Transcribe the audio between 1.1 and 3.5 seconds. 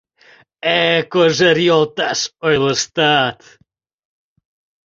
Кожер йолташ, ойлыштат.